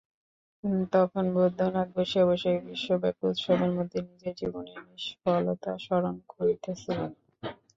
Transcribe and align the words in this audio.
তখন 0.93 1.23
বৈদ্যনাথ 1.35 1.87
বসিয়া 1.95 2.23
বসিয়া 2.29 2.53
এই 2.53 2.65
বিশ্বব্যাপী 2.67 3.23
উৎসবের 3.29 3.71
মধ্যে 3.77 3.97
নিজের 4.07 4.33
জীবনের 4.39 4.79
নিষ্ফলতা 4.87 5.71
স্মরণ 5.79 6.15
করিতেছিলেন। 6.29 7.11